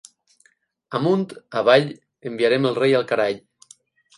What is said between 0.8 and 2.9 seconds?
Amunt, avall, enviarem el